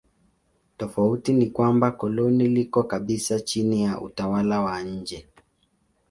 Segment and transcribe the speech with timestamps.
[0.77, 5.27] Tofauti ni kwamba koloni liko kabisa chini ya utawala wa nje.